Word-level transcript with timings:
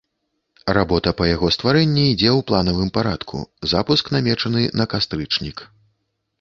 Работа 0.77 1.11
па 1.19 1.27
яго 1.31 1.49
стварэнні 1.55 2.07
ідзе 2.13 2.29
ў 2.37 2.47
планавым 2.49 2.89
парадку, 2.97 3.45
запуск 3.77 4.05
намечаны 4.19 4.61
на 4.83 4.93
кастрычнік. 4.95 5.57